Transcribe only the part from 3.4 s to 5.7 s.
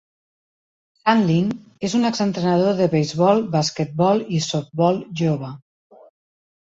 basquetbol i softbol jove.